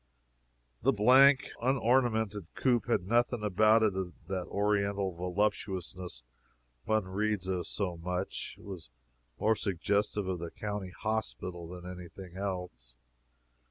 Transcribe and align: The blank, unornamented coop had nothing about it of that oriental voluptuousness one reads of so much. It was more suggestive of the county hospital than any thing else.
The 0.81 0.91
blank, 0.91 1.41
unornamented 1.61 2.47
coop 2.55 2.87
had 2.87 3.05
nothing 3.05 3.43
about 3.43 3.83
it 3.83 3.95
of 3.95 4.13
that 4.27 4.47
oriental 4.47 5.13
voluptuousness 5.15 6.23
one 6.85 7.07
reads 7.07 7.47
of 7.47 7.67
so 7.67 7.97
much. 7.97 8.55
It 8.57 8.63
was 8.63 8.89
more 9.39 9.55
suggestive 9.55 10.27
of 10.27 10.39
the 10.39 10.49
county 10.49 10.89
hospital 10.89 11.67
than 11.67 11.85
any 11.85 12.07
thing 12.09 12.35
else. 12.35 12.95